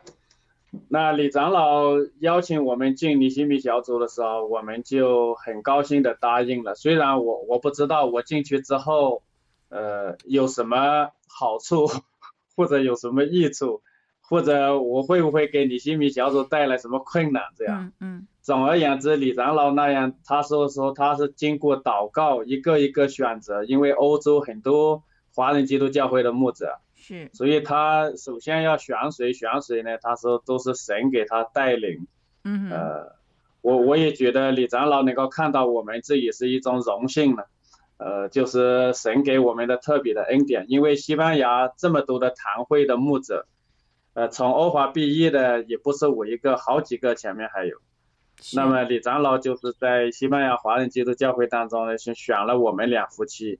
[0.88, 6.74] 那李长老邀请我们进尼西米小组的时候，我们就很高兴的答应了。
[6.74, 9.22] 虽然我我不知道我进去之后，
[9.68, 11.90] 呃，有什么好处
[12.56, 13.82] 或者有什么益处，
[14.34, 17.92] 或者我会不会给你新米小组带来什么困难，这样。
[18.00, 18.18] 嗯。
[18.18, 25.04] 嗯总而言之，李长老那样，他说说他是经过祷告，一个一个选择，因为欧洲很多
[25.36, 29.98] 华人基督教会的牧者，是，所以他首先要选谁选谁呢？
[30.02, 32.08] 他说都是神给他带领。
[32.44, 33.16] 嗯，呃，
[33.62, 37.48] 我我也觉得李长老能够看到我们，这也是一种荣幸了。
[37.98, 43.46] 呃，就是神给我们的特别的恩典，因为西班牙这么多的堂会的牧者，
[44.14, 47.78] 呃，从欧华毕业的也不是我一个，好几个前面还有。
[48.56, 53.60] 那么李长老就是在西班牙华人基督教会当中呢，是选了我们两夫妻，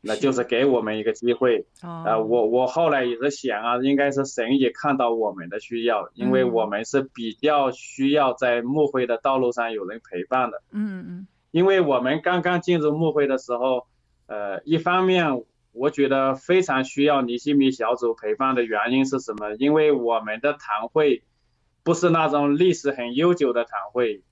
[0.00, 1.66] 那就是给我们一个机会。
[1.82, 10.62] 啊、呃，我我后来也是想啊，应该是神也看到我们的需要，因为我们是比较需要在牧会的道路上有人陪伴的。
[10.72, 11.26] 嗯嗯。
[11.50, 13.86] 因为我们刚刚进入牧会的时候，
[14.26, 19.54] 呃，一方面我觉得非常需要尼西米小组陪伴的原因是什么？
[19.58, 21.22] 因为我们的堂会。
[21.86, 24.22] 不是那种历史很悠久的堂会，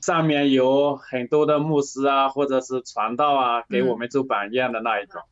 [0.00, 5.22] 上面有很多的牧师啊，或者是传道啊，给我们做榜样的那一种。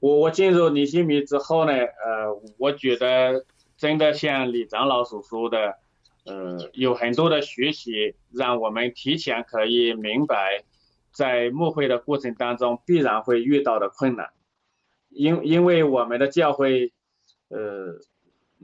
[0.00, 3.46] 我我进入尼西米之后呢，呃，我觉得
[3.78, 5.78] 真的像李长老所说的，
[6.26, 10.62] 呃，有很多的学习，让我们提前可以明白，
[11.10, 14.28] 在牧会的过程当中必然会遇到的困难，
[15.12, 16.92] 因因为我们的教会，
[17.48, 18.00] 呃。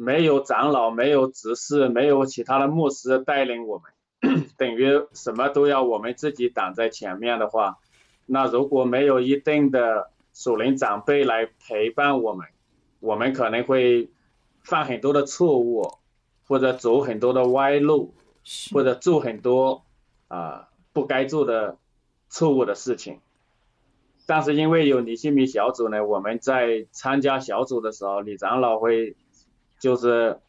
[0.00, 3.82] 没有长老，没有执事，没有其他的牧师带领我
[4.22, 7.78] 们， 等于什么都要我们自己挡在前面的话，
[8.24, 12.46] 那如果没有一定的属灵长辈来陪伴我们，
[13.00, 14.08] 我们可能会
[14.62, 15.94] 犯很多的错误，
[16.46, 18.14] 或者走很多的歪路，
[18.72, 19.82] 或者做很多
[20.28, 21.76] 啊、呃、不该做的
[22.28, 23.18] 错误的事情。
[24.28, 29.16] 但是因为有尼西米小组呢，我们在参加小组的时候，李长老会。
[29.80, 30.40] 就是，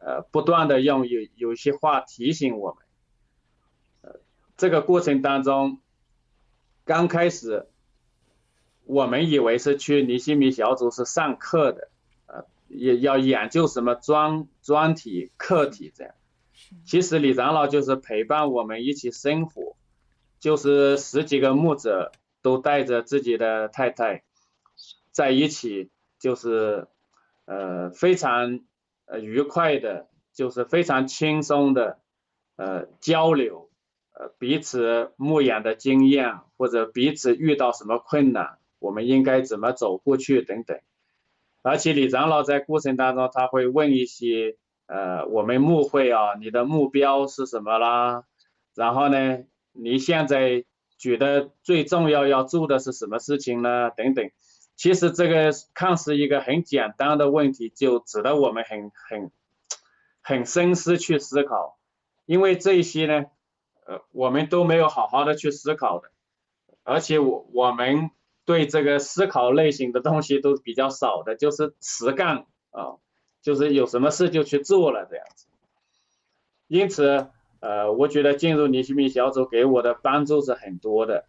[0.00, 2.86] 呃，不断的用有有些话提醒我们，
[4.00, 4.20] 呃，
[4.56, 5.78] 这个过程当中，
[6.86, 7.66] 刚开始，
[8.86, 11.90] 我们以为是去尼西米小组是上课的，
[12.24, 16.14] 呃，也要研究什么专专题课题这样。
[16.86, 19.76] 其实李长老就是陪伴我们一起生活，
[20.40, 22.10] 就是十几个牧者
[22.42, 24.24] 都带着自己的太太，
[25.10, 26.88] 在一起就是。
[27.44, 28.60] 呃，非常
[29.04, 31.98] 呃愉快的，就是非常轻松的
[32.54, 33.68] 呃交流，
[34.14, 40.78] 呃彼此牧养的经验，或者彼此遇到什么困难，我们应该怎么走过去等等。
[41.62, 48.22] 而且李长老在过程当中，他会问一些呃我们牧会啊，你的目标是什么啦？
[48.76, 49.40] 然后呢，
[49.72, 50.64] 你现在
[51.02, 53.90] 觉得最重要要做的是什么事情呢？
[53.90, 54.30] 等等。
[54.76, 59.32] 其实这个看似一个很简单的问题，就值得我们很很
[60.20, 61.76] 很深思去思考，
[62.24, 63.26] 因为这些呢，
[63.84, 66.12] 呃，我们都没有好好的去思考的，
[66.84, 68.12] 而且我我们
[68.44, 73.02] 对这个思考类型的东西都比较少的，就是实干啊，
[73.42, 75.48] 就是有什么事就去做了这样子。
[76.68, 77.28] 因此，
[77.62, 81.24] 呃，我觉得进入尼希米小组给我的帮助是很多的，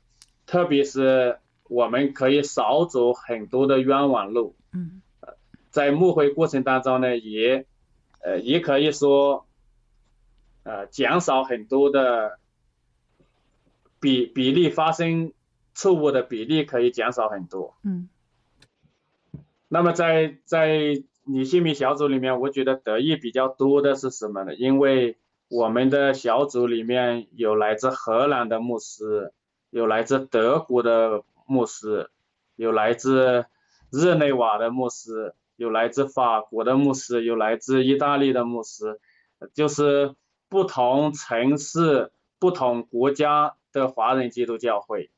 [0.45, 1.37] 特别是
[1.69, 4.55] 我们可以少走很多的冤枉路。
[4.73, 5.01] 嗯，
[5.69, 7.65] 在募会过程当中呢，也，
[8.19, 9.45] 呃，也可以说，
[10.63, 12.39] 呃，减少很多的。
[13.99, 15.31] 比比例发生
[15.73, 17.77] 错误的比例可以减少很多。
[17.83, 18.09] 嗯，
[19.69, 24.55] 那么在在尼希米小组里面，我觉得得益比较多的是什么呢？
[24.55, 25.15] 因为
[25.53, 29.31] 我们的小组里面有来自荷兰的牧师，
[29.69, 32.09] 有来自德国的牧师，
[32.55, 33.45] 有来自
[33.91, 38.99] 日内瓦的牧师，有来自法国的牧师，有来自意大利的牧师，
[39.53, 40.15] 就是
[40.49, 43.55] 不同城市、不同国家。
[43.73, 45.09] 的华人基督教会，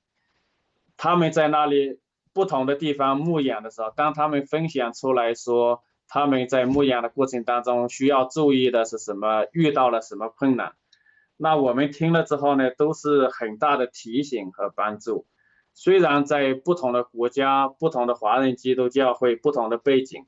[0.96, 2.00] 他们在那里
[2.32, 10.74] 不同的地方牧养的时候，当他们分享出来说他们在牧养的过程当中需要注意的是什么，遇到了什么困难，
[11.38, 15.26] 那我们听了之后呢，都是很大的提醒和帮助。
[15.74, 20.26] 虽然在不同的国家、不同的华人基督教会、不同的背景，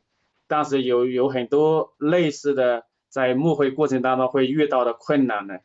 [0.48, 5.60] 但是有有很多类似的在牧会过程当中会遇到的困难呢。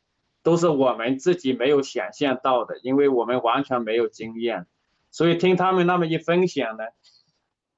[0.44, 4.66] 都是我们自己没有想象到的，因为我们完全没有经验，
[5.12, 6.82] 所以听他们那么一分享呢，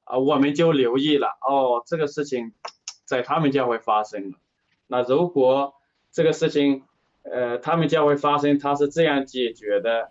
[0.05, 2.53] 啊，我们就留意了，哦，这个事情
[3.05, 4.39] 在他们教会发生了。
[4.87, 5.75] 那如果
[6.13, 6.85] 这个事情，
[7.23, 10.11] 呃，他们教会发生，他是这样解决的，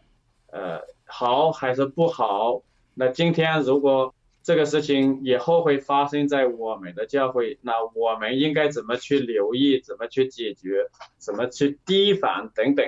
[0.52, 2.62] 呃，好还是不好？
[2.94, 4.14] 那今天如果。
[4.46, 12.86] 这个事情以后会发生在我们的教会，那我们应该怎么去留意，怎么去解决，怎么去提防等等，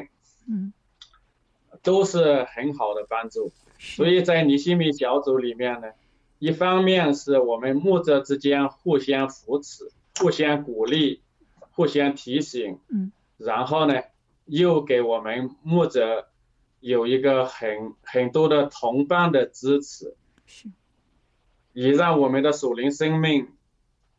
[0.49, 0.73] 嗯，
[1.81, 3.53] 都是很好的帮助。
[3.79, 5.87] 所以在尼希米小组里面呢，
[6.39, 11.21] 一方面是我们牧者之间互相扶持、互相鼓励、
[11.71, 14.01] 互相提醒，嗯，然后呢，
[14.45, 16.27] 又给我们牧者
[16.79, 20.69] 有一个很很多的同伴的支持，是。
[21.73, 23.49] 也让我们的属灵生命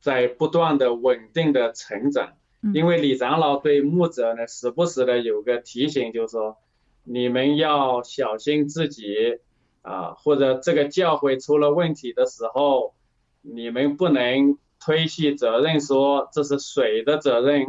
[0.01, 2.35] 在不断的稳定的成长，
[2.75, 6.59] 因为李长老对牧者呢，时不时的有个提醒，就是说，
[7.05, 9.39] 你们要小心自己
[9.87, 12.93] 啊，或者这个教会出了问题的时候，
[13.41, 17.67] 你们不能推卸责任，说这是谁的责任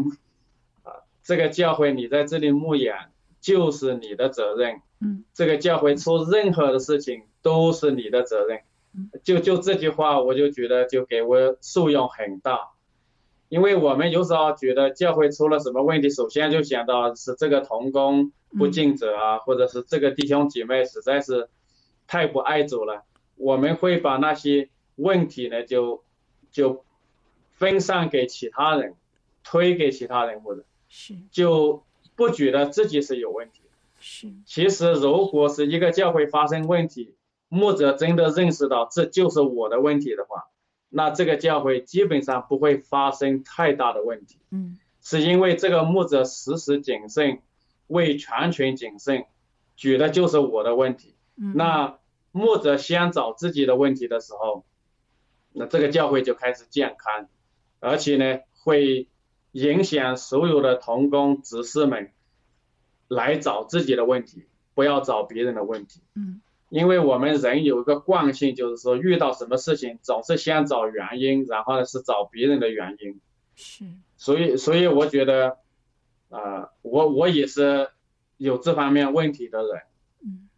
[0.81, 1.05] 啊？
[1.23, 2.97] 这个教会你在这里牧养
[3.39, 8.61] 就是你的责任，嗯，这个教会出任何的事情都是你的责任。
[9.23, 12.71] 就就这句话，我就觉得就给我受用很大，
[13.47, 21.47] 因为我们有时候觉得教会出了什么问题，首先就想到是这个童工不尽责啊，或者是这个弟兄姐妹实在是
[22.07, 23.03] 太不爱主了，
[23.35, 26.03] 我们会把那些问题呢就
[26.51, 26.83] 就
[27.51, 28.95] 分散给其他人，
[29.43, 31.83] 推给其他人，或者是就
[32.15, 33.61] 不觉得自己是有问题。
[33.99, 37.13] 是，其实如果是一个教会发生问题。
[37.49, 40.49] 牧者真的认识到这就是我的问题的话，
[40.89, 44.37] 那这个教会基本上不会发生太大的问题。
[44.51, 47.41] 嗯，是因为这个牧者时时谨慎，
[47.87, 49.27] 为全权谨慎，
[49.77, 51.15] 举的就是我的问题。
[51.37, 51.99] 嗯，那
[52.31, 54.65] 牧者先找自己的问题的时候，
[55.53, 57.27] 那这个教会就开始健康，
[57.79, 59.07] 而且呢会
[59.51, 62.11] 影响所有的同工执事们
[63.07, 66.01] 来找自己的问题，不要找别人的问题。
[66.15, 66.41] 嗯。
[66.69, 73.21] 因为我们人有一个惯性，就是说遇到什么事情总是先找原因，然后呢是找别人的原因。
[73.55, 73.85] 是。
[74.17, 75.59] 所以，所以我觉得，
[76.29, 77.89] 啊、呃，我我也是
[78.35, 79.81] 有这方面问题的人。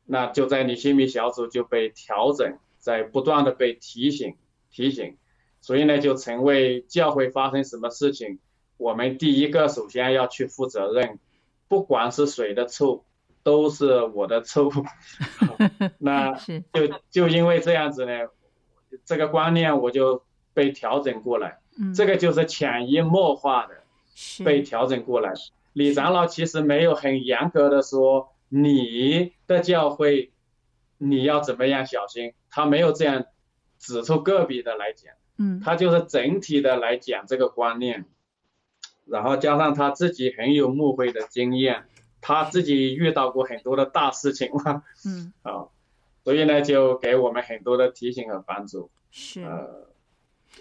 [0.10, 0.12] 嗯。
[0.12, 4.36] 那就在尼希米小组就被调整，在不断的被提醒
[4.72, 5.18] 提醒，
[5.62, 8.40] 所以呢就成为教会发生什么事情，
[8.78, 11.20] 我们第一个首先要去负责任，
[11.68, 13.06] 不管是谁的错。
[13.42, 14.72] 都是我的错 误，
[15.98, 16.34] 那
[16.74, 18.28] 就就因为这样子呢，
[19.06, 20.24] 这个观念我就
[20.54, 23.76] 被调整过来，嗯，这个就是潜移默化的
[24.44, 25.34] 被调整过来。
[25.72, 30.32] 李长老其实没有很严格的说你的教会
[30.98, 33.26] 你要怎么样小心，他没有这样
[33.78, 38.06] 指出个别的来讲，嗯，他就是整体的来讲这个观念，
[39.06, 41.86] 然后加上他自己很有牧会的经验。
[42.22, 45.70] 他自己遇到过很多的大事情嘛，嗯， 啊，
[46.26, 48.92] 所以呢，就给我们很多的提醒和帮助。
[49.10, 49.88] 是，呃，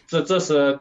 [0.06, 0.78] 这这是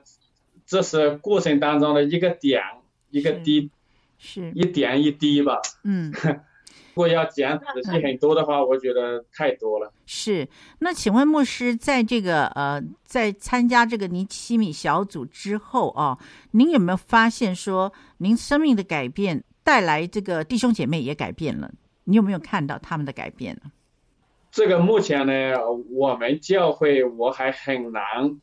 [0.68, 2.62] 这是过程当中的一个点，
[3.10, 3.72] 一个滴，
[4.20, 5.62] 是，一点一滴吧。
[5.84, 6.20] 嗯，如
[6.98, 9.94] 果要讲仔细很多的话，我觉得太多了。
[10.06, 10.46] 是，
[10.80, 16.18] 那请问牧师，在这个呃，在参加这个尼西米小组之后啊，
[16.52, 21.72] 您有没有发现说，您生命的改变带来这个弟兄姐妹也改变了？
[22.04, 23.72] 你有没有看到他们的改变呢？
[24.52, 25.54] 这个目前呢，
[25.92, 28.42] 我们教会我还很难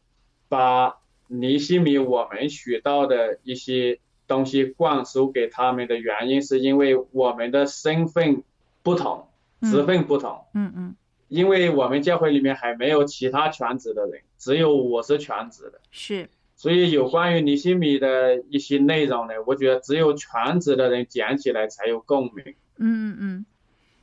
[0.49, 0.95] 把
[1.27, 3.99] 尼西米我们学到的一些。
[4.27, 8.43] 东西灌输给他们的原因，是因为我们的身份
[8.83, 9.29] 不同，
[9.61, 10.45] 职分不同。
[10.55, 10.97] 嗯嗯。
[11.29, 15.81] 因为我们教会里面还没有其他全职的人，只有我是全职的。
[15.91, 16.29] 是。
[16.57, 22.55] 所以有关于尼西米的一些内容呢，我觉得只有全职的人讲起来才有共鸣。
[22.77, 23.47] 嗯嗯嗯。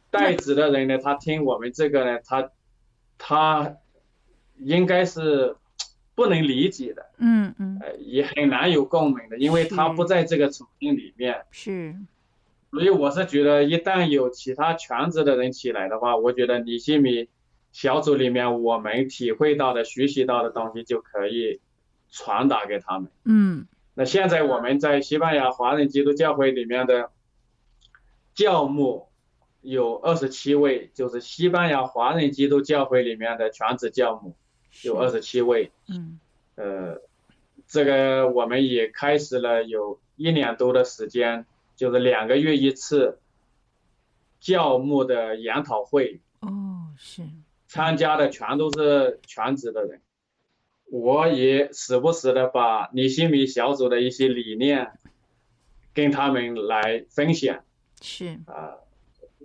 [0.10, 2.52] 代职的人呢，他听我们这个呢，他
[3.18, 3.76] 他
[4.58, 5.56] 应该是。
[6.22, 11.96] 不能理解的，嗯嗯，也很难有共鸣的，因为他不在这个处境里面，是，
[12.70, 17.28] 所以我是觉得，一旦有其他全职的人起来的话，我觉得李新米
[17.72, 21.60] 小组里面我们体会到的、学习到的东西就可以
[22.12, 23.10] 传达给他们。
[23.26, 23.66] 嗯，
[23.96, 27.10] 那现在我们在西班牙华人基督教会里面的
[28.36, 29.08] 教牧
[29.62, 34.36] 有二十七位，就是西班牙华人基督教会里面的全职教牧。
[34.84, 36.20] 有二十七位，嗯，
[36.56, 37.02] 呃，
[37.68, 41.46] 这个我们也开始了有一年多的时间，
[41.76, 43.20] 就是两个月一次
[44.40, 46.22] 教牧的研讨会。
[46.40, 47.24] 哦，是。
[47.68, 50.02] 参加的全都是全职的人，
[50.86, 54.92] 我也时不时的把李新民小组的一些理念
[55.94, 57.64] 跟他们来分享。
[58.02, 58.40] 是。
[58.48, 58.76] 啊，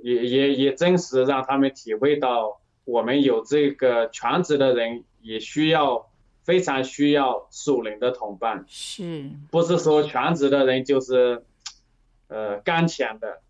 [0.02, 5.04] 也也也真实让他们体会到我们有这个全职的人。
[5.26, 6.08] 也需要
[6.44, 11.42] 非常需要属灵的同伴，是，不是说全职的人就是，
[12.28, 13.40] 呃，刚强的，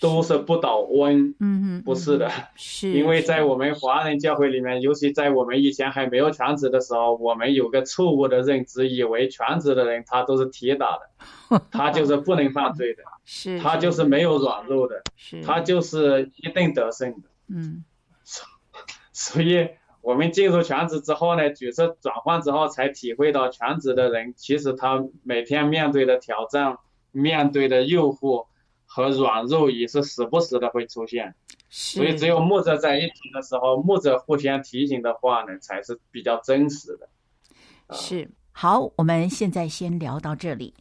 [0.00, 17.84] 都是不倒翁，嗯嗯，不是的，是，因为在我们华人教会里面，尤其在我们以前还没有全职的时候，我们有个错误的认知，以为全职的人他都是铁打的， 他就是不能犯罪的，是，他就是没有软弱的，是，他就是一定得胜的，嗯，
[19.12, 19.68] 所以。
[20.02, 26.76] 我们进入全职之后呢，角色转换之后，才体会到全职的人其实他每天面对的挑战、
[27.12, 28.46] 面对的诱惑
[28.84, 31.34] 和软弱也是时不时的会出现。
[31.70, 37.08] 所以只有牧者在一起的时候，牧者互相提醒的话呢，才是比较真实的。
[37.94, 40.74] 是，好，我们现在先聊到这里。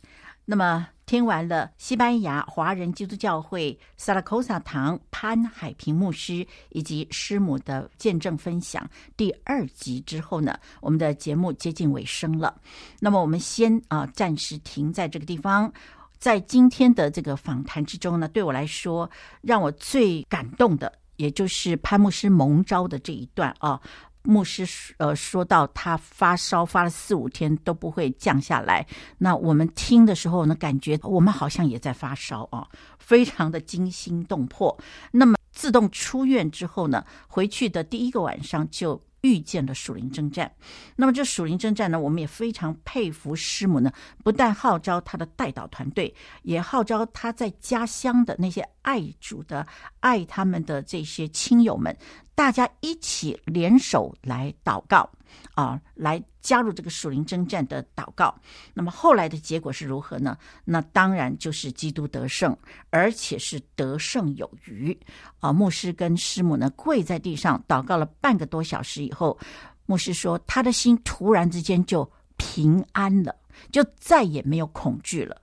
[0.45, 12.55] 那么听完了西班牙华人基督教会萨拉科萨堂潘海平牧师以及师母的见证分享第二集之后呢，我们的节目接近尾声了。
[13.01, 15.69] 那么我们先啊、暂时停在这个地方。
[16.17, 23.81] 在今天的这个访谈之中呢，对我来说让我最感动的，也就是潘牧师蒙召的这一段啊。
[24.23, 24.65] 牧师
[24.97, 28.85] 呃说到他发烧发了四五天都不会降下来，
[29.17, 32.67] 那我们听的时候呢，感觉我们好像也在发烧啊，
[32.99, 34.77] 非常的惊心动魄。
[35.11, 40.51] 那么自动出院之后呢，回去的第一个晚上就遇见了属灵征战。
[40.95, 43.91] 那么这属灵征战呢，我们也非常佩服师母呢，
[44.23, 46.13] 不但号召她的代祷团队，
[46.43, 49.65] 也号召她在家乡的那些爱主的、
[49.99, 51.95] 爱他们的这些亲友们。
[52.33, 55.07] 大家一起联手来祷告
[55.53, 58.33] 啊，来加入这个属灵征战的祷告。
[58.73, 60.37] 那么后来的结果是如何呢？
[60.65, 62.55] 那当然就是基督得胜，
[62.89, 64.97] 而且是得胜有余
[65.39, 65.51] 啊！
[65.51, 69.37] 牧师跟师母呢跪在地上祷告了半个多小时以后，
[69.85, 73.35] 牧师说他的心突然之间就平安了，
[73.71, 75.39] 就再也没有恐惧了。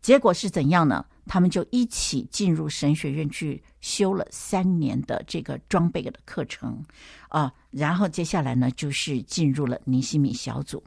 [0.00, 1.04] 结果是怎样呢？
[1.30, 6.84] 他们就一起进入神学院去修了三年的这个装备的课程
[7.28, 10.82] 啊，然后接下来呢，就是进入了尼西米小组，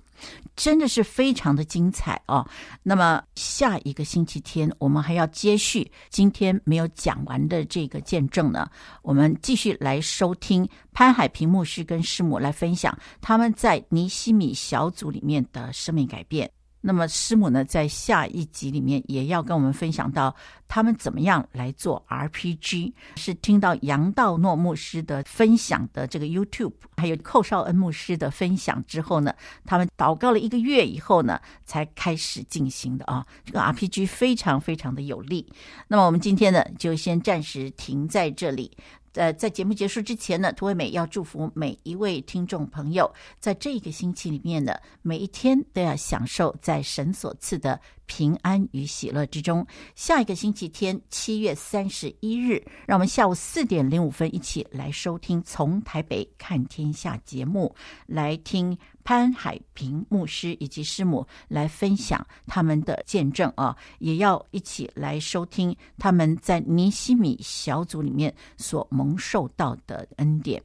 [0.53, 2.45] 真的是非常的精彩啊。
[2.83, 8.69] 那么下一个星期天，我们还要接续今天没有讲完的这个见证呢，
[9.01, 16.51] 我们继续来收听潘海平牧师跟师母来分享他们在尼西米小组里面的生命改变。
[16.85, 20.35] 那么师母呢，在下一集里面也要跟我们分享到
[20.67, 22.91] 他们怎么样来做 RPG。
[23.15, 29.33] 是听到杨道诺牧师的分享的这个 YouTube，还有寇绍恩牧师的分享之后呢，
[29.65, 33.25] 他们祷告了一个月以后呢，才开始进行的啊。
[33.45, 35.49] 这个 RPG 非常非常的有力。
[35.87, 38.75] 那么我们今天呢，就先暂时停在这里。
[39.13, 49.65] 呃，在节目结束之前呢，涂惠美要祝福每一位听众朋友，在这个星期里面呢，每一天都要享受在神所赐的平安与喜乐之中。
[49.95, 57.75] 下一个星期天，七月三十一日，让我们下午四点零五分一起来收听《从台北看天下》节目，
[58.07, 70.61] 来听潘海平牧师以及师母来分享他们的见证啊，也要一起来收听他们在尼西米小组里面所蒙受到的恩典。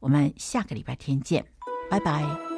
[0.00, 1.44] 我们下个礼拜天见，
[1.90, 2.51] 拜拜。